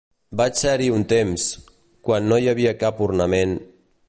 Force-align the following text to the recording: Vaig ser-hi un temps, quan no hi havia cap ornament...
Vaig 0.39 0.55
ser-hi 0.61 0.87
un 0.93 1.05
temps, 1.11 1.45
quan 2.09 2.29
no 2.31 2.41
hi 2.45 2.51
havia 2.55 2.77
cap 2.85 3.09
ornament... 3.11 3.59